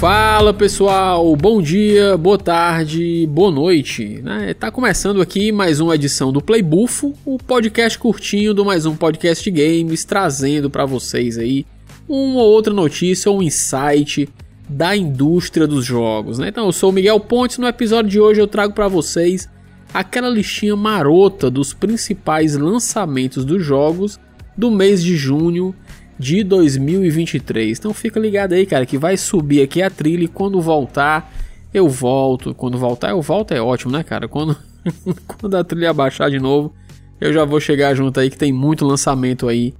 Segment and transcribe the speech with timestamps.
[0.00, 4.18] Fala pessoal, bom dia, boa tarde, boa noite.
[4.22, 4.54] Né?
[4.54, 8.96] Tá começando aqui mais uma edição do Play Buffo, o podcast curtinho do mais um
[8.96, 11.66] podcast games, trazendo para vocês aí
[12.08, 14.26] uma ou outra notícia ou um insight
[14.66, 16.38] da indústria dos jogos.
[16.38, 16.48] Né?
[16.48, 19.50] Então eu sou o Miguel Pontes, no episódio de hoje eu trago para vocês
[19.92, 24.18] aquela listinha marota dos principais lançamentos dos jogos
[24.56, 25.74] do mês de junho
[26.20, 27.78] de 2023.
[27.78, 31.32] Então fica ligado aí, cara, que vai subir aqui a trilha e quando voltar,
[31.72, 32.54] eu volto.
[32.54, 34.28] Quando voltar, eu volto, é ótimo, né, cara?
[34.28, 34.54] Quando,
[35.26, 36.74] quando a trilha abaixar de novo,
[37.18, 39.72] eu já vou chegar junto aí que tem muito lançamento aí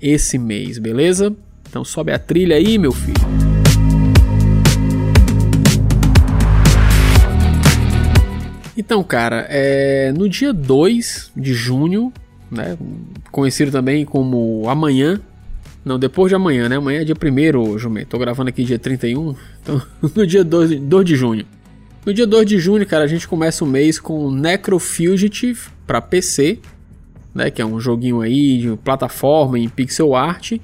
[0.00, 1.34] esse mês, beleza?
[1.66, 3.16] Então sobe a trilha aí, meu filho.
[8.76, 12.12] Então, cara, é, no dia 2 de junho,
[12.50, 12.76] né,
[13.32, 15.18] conhecido também como amanhã,
[15.86, 16.78] não, depois de amanhã, né?
[16.78, 18.08] Amanhã é dia 1 Jumento.
[18.08, 19.36] Tô gravando aqui dia 31.
[19.62, 19.80] Então,
[20.16, 21.46] no dia 2, 2 de junho.
[22.04, 26.00] No dia 2 de junho, cara, a gente começa o mês com Necro Fugitive para
[26.00, 26.58] PC,
[27.32, 27.52] né?
[27.52, 30.54] Que é um joguinho aí de plataforma em pixel art.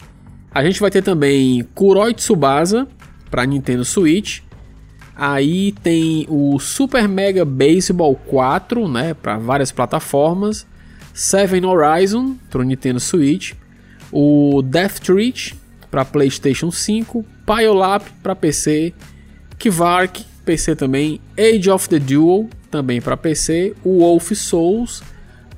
[0.51, 2.89] A gente vai ter também Kuroi Tsubasa
[3.31, 4.41] para Nintendo Switch.
[5.14, 10.67] Aí tem o Super Mega Baseball 4, né, para várias plataformas.
[11.14, 13.53] Seven Horizon para Nintendo Switch
[14.13, 15.57] o Death Reach
[15.91, 18.93] para PlayStation 5, Pyolap para PC,
[19.59, 25.03] Kivark PC também, Age of the Duel também para PC, o Wolf Souls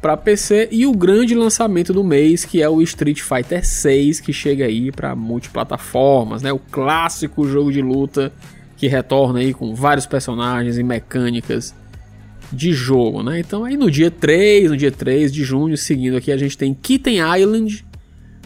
[0.01, 4.33] para PC e o grande lançamento do mês que é o Street Fighter 6 que
[4.33, 6.53] chega aí para multiplataformas, né?
[6.53, 8.31] O clássico jogo de luta
[8.77, 11.75] que retorna aí com vários personagens e mecânicas
[12.53, 13.41] de jogo, né?
[13.41, 16.75] Então aí no dia 3, no dia 3 de junho, seguindo aqui, a gente tem
[16.75, 17.85] Kitten Island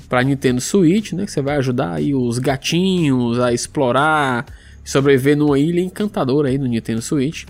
[0.08, 1.24] para Nintendo Switch, né?
[1.24, 4.46] Que você vai ajudar aí os gatinhos a explorar,
[4.84, 7.44] sobreviver numa ilha encantadora aí no Nintendo Switch.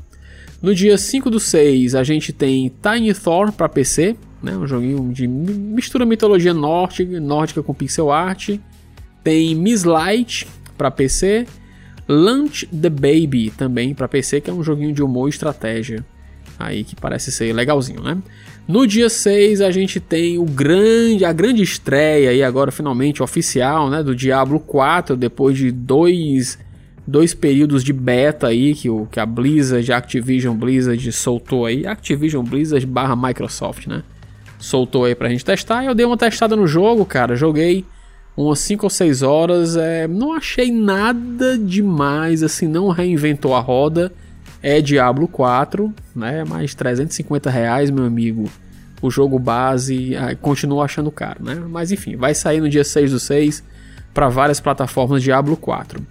[0.61, 4.57] No dia 5 do 6 a gente tem Tiny Thor para PC, né?
[4.57, 8.59] Um joguinho de mistura mitologia nórdica, nórdica com pixel art.
[9.23, 11.47] Tem Miss Light para PC,
[12.09, 16.05] Lunch the Baby também para PC, que é um joguinho de humor e estratégia
[16.59, 18.19] aí que parece ser legalzinho, né?
[18.69, 23.89] No dia 6 a gente tem o grande, a grande estreia aí agora finalmente oficial,
[23.89, 26.59] né, do Diablo 4, depois de dois,
[27.07, 31.87] dois períodos de beta aí que, o, que a Blizzard, a Activision Blizzard soltou aí,
[31.87, 34.03] Activision Blizzard barra Microsoft, né?
[34.59, 35.85] Soltou aí pra gente testar.
[35.85, 37.87] Eu dei uma testada no jogo, cara, joguei
[38.37, 44.13] umas 5 ou 6 horas, é, não achei nada demais, assim, não reinventou a roda
[44.63, 46.45] é Diablo 4, né?
[46.45, 48.51] Mais 350 reais, meu amigo.
[49.01, 51.55] O jogo base ah, continua achando caro, né?
[51.69, 53.63] Mas enfim, vai sair no dia 6 do 6
[54.13, 56.05] para várias plataformas Diablo 4.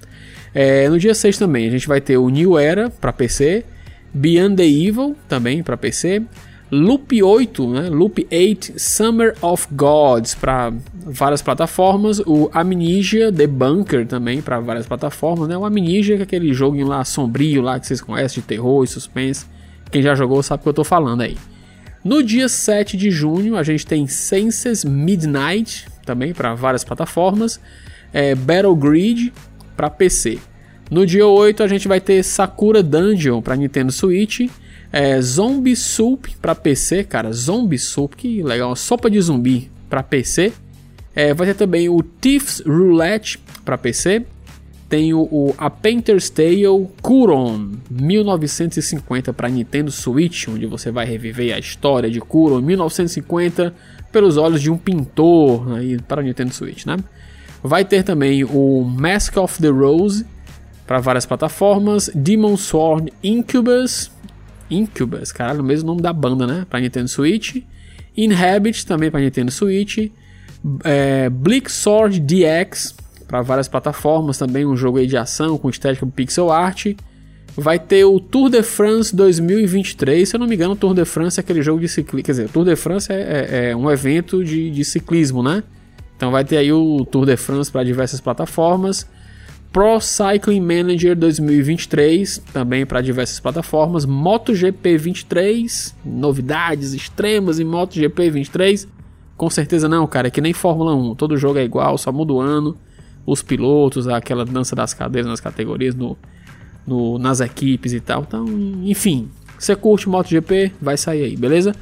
[0.53, 3.65] É, no dia 6 também a gente vai ter o New Era para PC,
[4.13, 6.23] Beyond the Evil também para PC,
[6.71, 7.89] Loop 8, né?
[7.89, 10.71] Loop 8 Summer of Gods para
[11.07, 15.57] várias plataformas, o Amnesia The Bunker também para várias plataformas, né?
[15.57, 18.87] O Amnesia que é aquele jogo lá sombrio lá que vocês conhecem de terror e
[18.87, 19.45] suspense.
[19.91, 21.37] Quem já jogou sabe o que eu tô falando aí.
[22.03, 27.59] No dia 7 de junho a gente tem Senses Midnight também para várias plataformas,
[28.13, 29.33] é, Battle Grid
[29.75, 30.39] para PC.
[30.89, 34.47] No dia 8 a gente vai ter Sakura Dungeon para Nintendo Switch
[34.91, 37.31] é, Zombie Soup para PC, cara.
[37.31, 38.69] Zombie Soup, que legal.
[38.69, 40.53] Uma sopa de zumbi para PC.
[41.17, 44.23] É, vai ter também o Thief's Roulette para PC.
[44.87, 51.55] Tem o, o, A Painter's Tale Kuron 1950 para Nintendo Switch, onde você vai reviver
[51.55, 53.73] a história de Kuron 1950
[54.11, 56.97] pelos olhos de um pintor aí para Nintendo Switch, né?
[57.63, 60.23] Vai ter também o Mask of the Rose
[60.85, 64.11] para várias plataformas, Demon Sword Incubus
[64.69, 66.63] Incubus, caralho, o mesmo nome da banda, né?
[66.69, 67.63] Pra Nintendo Switch.
[68.15, 70.11] Inhabit também para Nintendo Switch.
[70.83, 72.95] É, Bleak Sword DX
[73.27, 76.87] para várias plataformas também, um jogo de ação com estética pixel art.
[77.55, 81.03] Vai ter o Tour de France 2023, se eu não me engano, o Tour de
[81.05, 82.23] France é aquele jogo de ciclismo.
[82.23, 85.63] Quer dizer, o Tour de France é, é, é um evento de, de ciclismo, né?
[86.15, 89.07] Então vai ter aí o Tour de France para diversas plataformas.
[89.73, 94.05] Pro Cycling Manager 2023, também para diversas plataformas.
[94.05, 98.87] MotoGP 23, novidades extremas em MotoGP 23.
[99.37, 102.33] Com certeza não, cara, é que nem Fórmula 1, todo jogo é igual, só muda
[102.33, 102.75] o ano,
[103.23, 106.17] os pilotos, aquela dança das cadeiras nas categorias, no,
[106.87, 108.25] no, nas equipes e tal.
[108.27, 108.45] Então,
[108.83, 109.29] enfim,
[109.59, 111.75] você curte MotoGP, vai sair aí, beleza?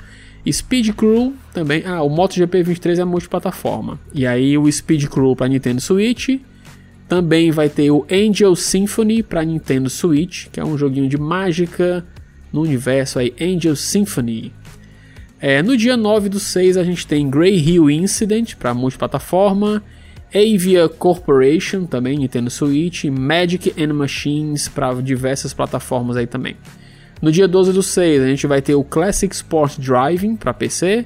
[0.52, 1.84] Speed Crew também.
[1.86, 4.00] Ah, o MotoGP 23 é multiplataforma.
[4.14, 6.40] E aí o Speed Crew para Nintendo Switch
[7.08, 12.06] Também vai ter o Angel Symphony para Nintendo Switch, que é um joguinho de mágica
[12.52, 14.52] no universo aí, Angel Symphony.
[15.48, 19.84] É, no dia 9 do 6 a gente tem Grey Hill Incident para multiplataforma,
[20.34, 26.58] Avia Corporation também Nintendo Switch, Magic and Machines para diversas plataformas aí também.
[27.22, 31.06] No dia 12 do 6 a gente vai ter o Classic Sport Driving para PC,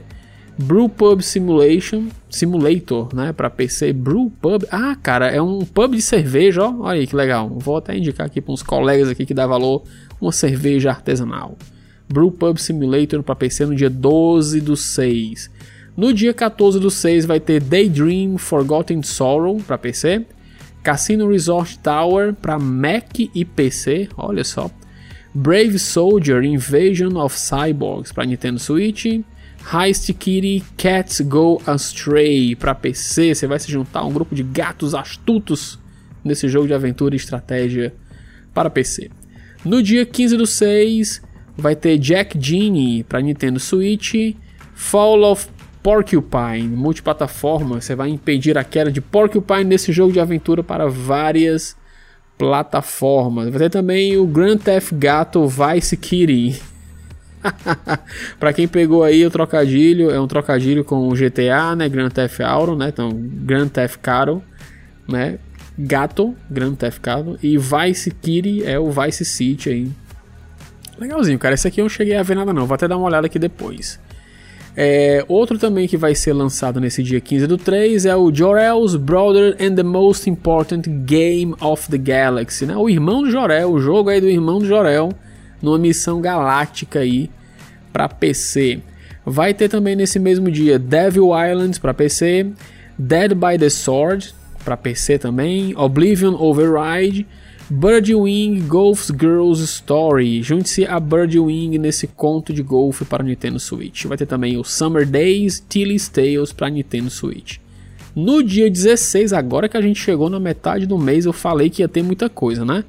[0.58, 4.66] Brewpub Simulation, Simulator, né, para PC, Brewpub.
[4.72, 6.76] Ah, cara, é um pub de cerveja, ó.
[6.84, 7.50] Olha aí que legal.
[7.50, 9.84] Vou até indicar aqui para uns colegas aqui que dá valor
[10.22, 11.58] uma cerveja artesanal.
[12.12, 15.50] Brewpub Simulator para PC no dia 12 do 6.
[15.96, 20.26] No dia 14 do 6 vai ter Daydream Forgotten Sorrow para PC,
[20.82, 24.72] Casino Resort Tower para Mac e PC, olha só.
[25.34, 29.06] Brave Soldier Invasion of Cyborgs para Nintendo Switch,
[29.72, 33.36] Heist Kitty Cats Go Astray para PC.
[33.36, 35.78] Você vai se juntar a um grupo de gatos astutos
[36.24, 37.94] nesse jogo de aventura e estratégia
[38.54, 39.12] para PC.
[39.64, 41.22] No dia 15 do 6
[41.58, 44.36] vai ter Jack Genie para Nintendo Switch,
[44.74, 45.48] Fall of
[45.82, 47.82] Porcupine multiplataforma.
[47.82, 51.76] Você vai impedir a queda de Porcupine nesse jogo de aventura para várias
[52.38, 53.50] plataformas.
[53.50, 56.62] Vai ter também o Grand Theft Gato Vice Kitty.
[58.40, 61.88] para quem pegou aí o trocadilho, é um trocadilho com o GTA, né?
[61.88, 62.90] Grand Theft Auto, né?
[62.90, 64.44] Então, Grand Theft Caro,
[65.08, 65.40] né?
[65.78, 69.92] Gato, Grand Theft Auto e Vice Kitty é o Vice City aí.
[71.00, 71.56] Legalzinho, cara.
[71.56, 72.66] Esse aqui eu não cheguei a ver nada não.
[72.66, 74.00] Vou até dar uma olhada aqui depois.
[74.76, 78.96] É, outro também que vai ser lançado nesse dia 15 do 3 é o Jorel's
[78.96, 82.78] Brother and the Most Important Game of the Galaxy, né?
[82.78, 85.10] O irmão do Jorel, o jogo aí do irmão do Jorel,
[85.62, 87.30] numa missão galáctica aí
[87.92, 88.80] para PC.
[89.26, 92.48] Vai ter também nesse mesmo dia Devil Islands para PC,
[92.98, 97.28] Dead by the Sword para PC também, Oblivion Override
[97.72, 100.42] Birdwing Golf Girls Story.
[100.42, 104.06] Junte-se a Birdwing nesse conto de golfe para Nintendo Switch.
[104.06, 107.58] Vai ter também o Summer Days Tilly's Tales para Nintendo Switch.
[108.16, 111.84] No dia 16, agora que a gente chegou na metade do mês, eu falei que
[111.84, 112.84] ia ter muita coisa, né?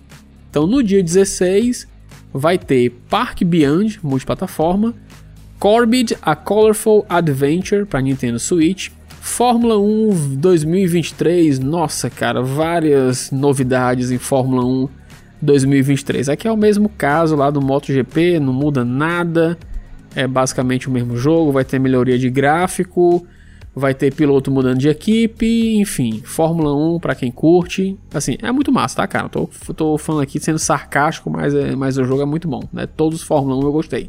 [0.48, 1.86] Então no dia 16
[2.32, 4.94] vai ter Park Beyond multiplataforma,
[5.58, 8.88] Corbid A Colorful Adventure para Nintendo Switch,
[9.20, 14.88] Fórmula 1 2023, nossa cara, várias novidades em Fórmula 1
[15.42, 16.30] 2023.
[16.30, 19.58] Aqui é o mesmo caso lá do MotoGP, não muda nada,
[20.14, 23.26] é basicamente o mesmo jogo, vai ter melhoria de gráfico,
[23.74, 28.72] vai ter piloto mudando de equipe, enfim, Fórmula 1 para quem curte, assim, é muito
[28.72, 29.28] massa, tá, cara?
[29.28, 32.86] Tô, tô falando aqui sendo sarcástico, mas, é, mas o jogo é muito bom, né?
[32.86, 34.08] Todos os Fórmula 1 eu gostei.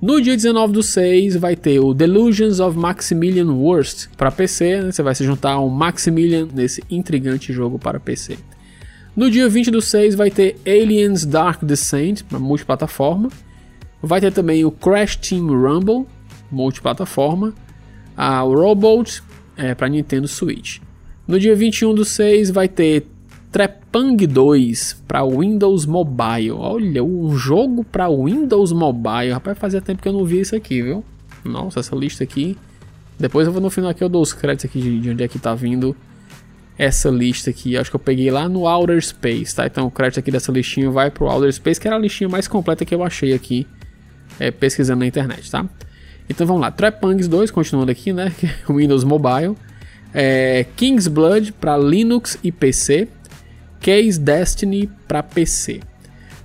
[0.00, 4.92] No dia 19 do 6 vai ter o Delusions of Maximilian Worst para PC, né?
[4.92, 8.38] você vai se juntar ao Maximilian nesse intrigante jogo para PC.
[9.14, 13.28] No dia 20 do 6 vai ter Aliens Dark Descent para multiplataforma.
[14.02, 16.06] Vai ter também o Crash Team Rumble
[16.50, 17.54] multiplataforma,
[18.16, 19.22] a Robot
[19.56, 20.78] é, para Nintendo Switch.
[21.26, 23.06] No dia 21 do 6 vai ter
[23.50, 26.52] Trepang 2 para Windows Mobile.
[26.52, 29.32] Olha, um jogo para Windows Mobile.
[29.32, 31.04] Rapaz, fazia tempo que eu não via isso aqui, viu?
[31.44, 32.56] Nossa, essa lista aqui.
[33.18, 35.28] Depois eu vou no final aqui eu dou os créditos aqui de, de onde é
[35.28, 35.96] que tá vindo
[36.78, 37.76] essa lista aqui.
[37.76, 39.66] Acho que eu peguei lá no Outer Space, tá?
[39.66, 42.46] Então o crédito aqui dessa listinha vai pro Outer Space, que era a listinha mais
[42.46, 43.66] completa que eu achei aqui
[44.38, 45.68] é, pesquisando na internet, tá?
[46.28, 48.32] Então vamos lá, Trepangs 2, continuando aqui, né?
[48.70, 49.56] Windows Mobile.
[50.14, 53.08] É, King's Blood para Linux e PC.
[53.80, 55.80] Case Destiny para PC.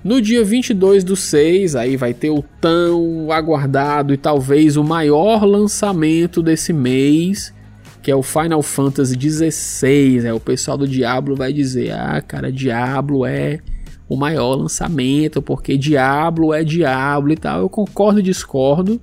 [0.04, 5.44] No dia 22 do 6, aí vai ter o tão aguardado e talvez o maior
[5.44, 7.51] lançamento desse mês,
[8.04, 10.27] que é o Final Fantasy XVI.
[10.27, 13.60] É, o pessoal do Diablo vai dizer: ah, cara, Diablo é
[14.08, 17.62] o maior lançamento, porque Diablo é Diablo e tal.
[17.62, 19.01] Eu concordo e discordo,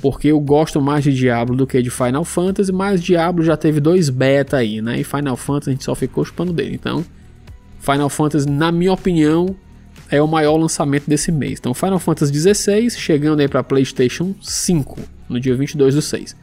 [0.00, 3.80] porque eu gosto mais de Diablo do que de Final Fantasy, mas Diablo já teve
[3.80, 4.98] dois beta aí, né?
[4.98, 6.74] E Final Fantasy a gente só ficou chupando dele.
[6.74, 7.04] Então,
[7.86, 9.54] Final Fantasy, na minha opinião,
[10.10, 11.60] é o maior lançamento desse mês.
[11.60, 16.36] Então, Final Fantasy XVI chegando aí para PlayStation 5 no dia 22 do 6.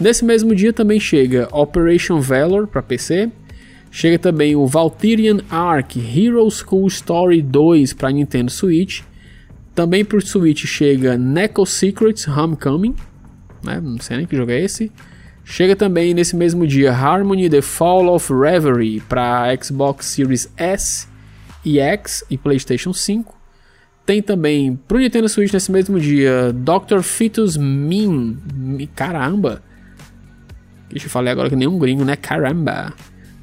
[0.00, 3.30] Nesse mesmo dia também chega Operation Valor para PC.
[3.90, 9.02] Chega também o Valkyrian Arc Hero School Story 2 para Nintendo Switch.
[9.74, 12.94] Também para o Switch chega Neko Secrets Homecoming.
[13.62, 13.80] Né?
[13.80, 14.90] Não sei nem que jogo é esse.
[15.50, 21.08] Chega também nesse mesmo dia Harmony The Fall of Reverie para Xbox Series S
[21.64, 23.34] e X e PlayStation 5.
[24.04, 27.00] Tem também pro Nintendo Switch nesse mesmo dia Dr.
[27.00, 28.36] Fetus Min.
[28.94, 29.62] Caramba!
[30.90, 32.14] Deixa eu falar agora que nem um gringo, né?
[32.14, 32.92] Caramba!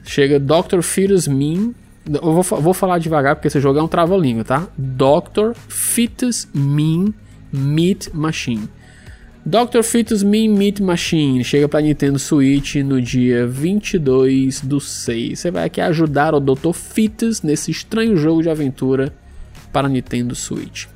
[0.04, 0.82] chega Dr.
[0.82, 1.74] Fetus Mean.
[2.08, 4.68] Eu vou, vou falar devagar porque esse jogo é um trava-língua, tá?
[4.78, 5.54] Dr.
[5.68, 7.14] Fetus Mean
[7.52, 8.70] Meat Machine.
[9.48, 9.84] Dr.
[9.84, 15.38] Fetus Mean Meat Machine chega para Nintendo Switch no dia 22 do 6.
[15.38, 16.74] Você vai aqui ajudar o Dr.
[16.74, 19.14] Fetus nesse estranho jogo de aventura
[19.72, 20.88] para Nintendo Switch.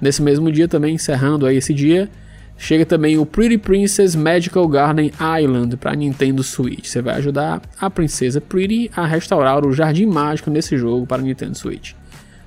[0.00, 2.10] Nesse mesmo dia também, encerrando aí esse dia,
[2.58, 6.88] chega também o Pretty Princess Magical Garden Island para Nintendo Switch.
[6.88, 11.56] Você vai ajudar a princesa Pretty a restaurar o jardim mágico nesse jogo para Nintendo
[11.56, 11.92] Switch.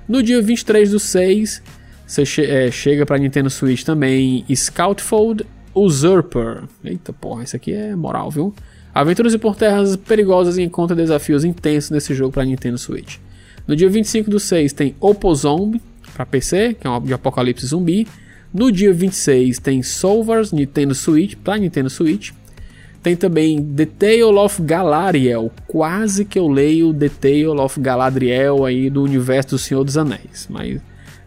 [0.06, 1.62] No dia 23 do 6,
[2.06, 5.44] você che é, chega para Nintendo Switch também Scoutfold
[5.74, 6.62] Usurper.
[6.84, 8.54] Eita porra, isso aqui é moral, viu?
[8.94, 13.18] Aventuras por terras perigosas e encontra desafios intensos nesse jogo para Nintendo Switch.
[13.66, 15.80] No dia 25 do 6 tem Opozomb
[16.14, 18.06] para PC, que é um de apocalipse zumbi.
[18.54, 22.30] No dia 26 tem Solvers Nintendo Switch para Nintendo Switch.
[23.02, 28.88] Tem também The Tale of Galariel, quase que eu leio The Tale of Galadriel aí
[28.88, 30.80] do universo do Senhor dos Anéis, mas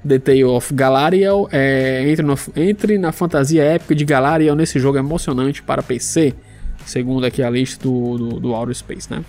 [0.08, 1.48] The Tale of Galariel.
[1.52, 6.34] É, entre, no, entre na fantasia épica de Galariel nesse jogo emocionante para PC,
[6.86, 9.24] segundo aqui a lista do, do, do Outer Space, né?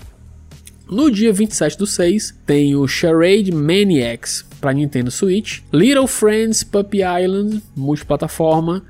[0.91, 6.99] No dia 27 do 6, tem o Charade Maniacs para Nintendo Switch, Little Friends Puppy
[6.99, 8.83] Island, multiplataforma,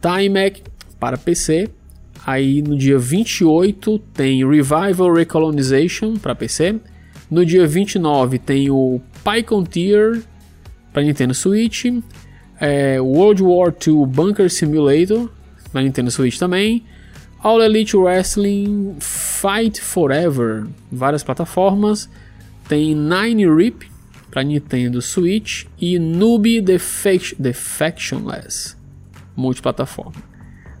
[0.00, 0.62] Timex
[0.98, 1.68] para PC.
[2.26, 6.80] Aí no dia 28 tem Revival Recolonization para PC.
[7.30, 10.22] No dia 29 tem o Pycontier
[10.94, 11.84] para Nintendo Switch,
[12.60, 15.28] é, World War II Bunker Simulator
[15.72, 16.84] para Nintendo Switch também,
[17.42, 22.08] All Elite Wrestling Fight Forever, várias plataformas,
[22.68, 23.90] tem Nine Rip
[24.30, 28.76] para Nintendo Switch e Noob Defectionless,
[29.36, 30.22] multiplataforma.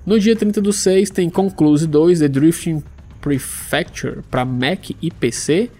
[0.06, 2.82] No dia 30 do 6 tem Concluse 2 The Drifting
[3.20, 5.70] Prefecture para Mac e PC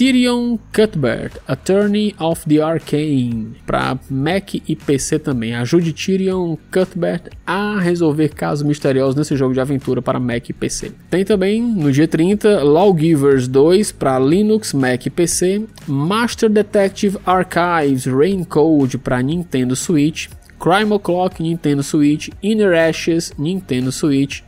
[0.00, 5.54] Tyrion Cuthbert, Attorney of the Arcane, para Mac e PC também.
[5.54, 10.92] Ajude Tyrion Cuthbert a resolver casos misteriosos nesse jogo de aventura para Mac e PC.
[11.10, 18.06] Tem também, no dia 30, Lawgivers 2 para Linux, Mac e PC, Master Detective Archives
[18.06, 24.40] Raincode para Nintendo Switch, Crime O'Clock Nintendo Switch, Inner Ashes Nintendo Switch.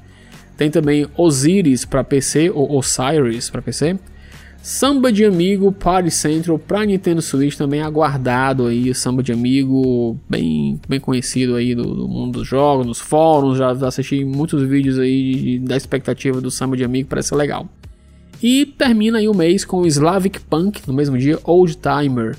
[0.57, 3.99] Tem também Osiris para PC, ou Osiris para PC.
[4.62, 10.81] Samba de Amigo Party Central para Nintendo Switch também aguardado aí, Samba de Amigo bem,
[10.88, 15.59] bem conhecido aí do, do mundo dos jogos, nos fóruns, já assisti muitos vídeos aí
[15.59, 17.69] da expectativa do Samba de Amigo, parece legal.
[18.40, 22.37] E termina aí o mês com Slavic Punk, no mesmo dia, Old Timer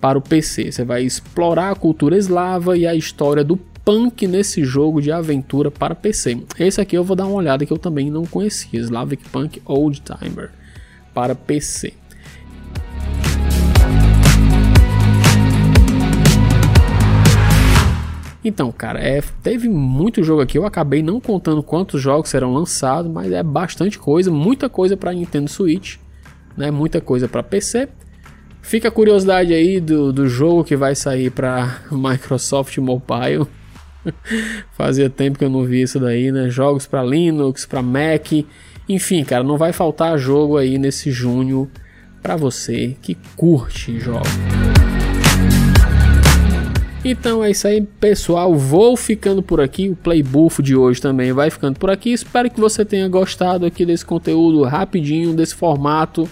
[0.00, 0.72] para o PC.
[0.72, 5.70] Você vai explorar a cultura eslava e a história do punk nesse jogo de aventura
[5.70, 6.36] para PC.
[6.58, 10.02] Esse aqui eu vou dar uma olhada que eu também não conhecia, Slavic Punk Old
[10.02, 10.50] Timer
[11.14, 11.94] para PC.
[18.44, 20.58] Então, cara, é, teve muito jogo aqui.
[20.58, 25.14] Eu acabei não contando quantos jogos serão lançados, mas é bastante coisa, muita coisa para
[25.14, 25.96] Nintendo Switch,
[26.54, 26.70] né?
[26.70, 27.88] Muita coisa para PC.
[28.60, 33.46] Fica a curiosidade aí do, do jogo que vai sair para Microsoft Mobile.
[34.76, 36.50] Fazia tempo que eu não vi isso daí, né?
[36.50, 38.30] Jogos para Linux, para Mac.
[38.88, 41.70] Enfim, cara, não vai faltar jogo aí nesse junho
[42.22, 44.28] para você que curte jogos.
[47.04, 48.54] Então é isso aí, pessoal.
[48.54, 49.90] Vou ficando por aqui.
[49.90, 52.12] O Playbuff de hoje também vai ficando por aqui.
[52.12, 56.26] Espero que você tenha gostado aqui desse conteúdo rapidinho, desse formato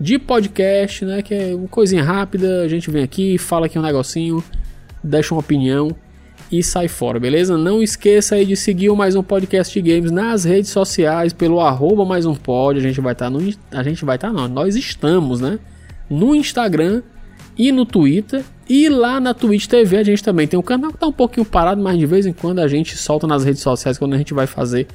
[0.00, 1.22] de podcast, né?
[1.22, 2.62] Que é uma coisinha rápida.
[2.62, 4.42] A gente vem aqui, fala aqui um negocinho,
[5.04, 5.94] deixa uma opinião
[6.50, 7.56] e sai fora, beleza?
[7.58, 11.60] Não esqueça aí de seguir o Mais Um Podcast de Games nas redes sociais, pelo
[11.60, 13.40] arroba Mais Um Pod, a gente vai estar tá no...
[13.70, 15.58] a gente vai estar tá, não, nós estamos, né?
[16.08, 17.02] No Instagram
[17.56, 20.98] e no Twitter, e lá na Twitch TV a gente também tem um canal que
[20.98, 23.98] tá um pouquinho parado, mas de vez em quando a gente solta nas redes sociais
[23.98, 24.86] quando a gente vai fazer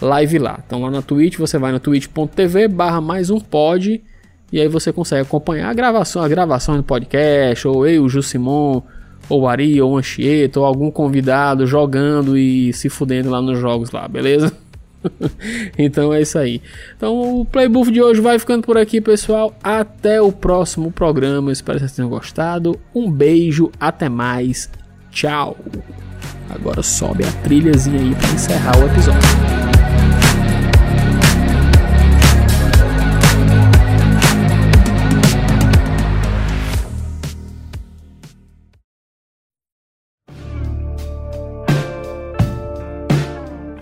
[0.00, 0.60] live lá.
[0.64, 4.02] Então lá na Twitch, você vai na twitch.tv barra mais um pod,
[4.52, 8.82] e aí você consegue acompanhar a gravação, a gravação do podcast, ou eu, o Jusimon,
[9.28, 14.06] ou Ari, ou Anchieta, ou algum convidado jogando e se fudendo lá nos jogos lá,
[14.06, 14.52] beleza?
[15.78, 16.60] então é isso aí.
[16.96, 19.54] Então o Playbuff de hoje vai ficando por aqui, pessoal.
[19.62, 21.52] Até o próximo programa.
[21.52, 22.78] Espero que vocês tenham gostado.
[22.94, 24.70] Um beijo, até mais.
[25.10, 25.56] Tchau.
[26.50, 29.73] Agora sobe a trilhazinha aí para encerrar o episódio.